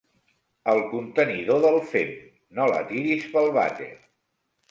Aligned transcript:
Al 0.71 0.79
contenidor 0.93 1.61
del 1.65 1.77
fem, 1.91 2.09
no 2.59 2.67
la 2.73 2.81
tires 2.93 3.29
pel 3.35 3.53
vàter. 3.59 3.93